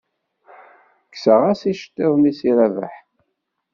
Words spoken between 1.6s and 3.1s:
iceḍḍiḍen-nnes i Rabaḥ.